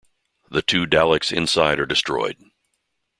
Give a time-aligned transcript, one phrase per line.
[0.49, 2.35] The two Daleks inside are destroyed.